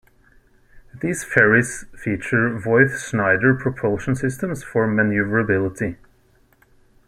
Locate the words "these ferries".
0.99-1.85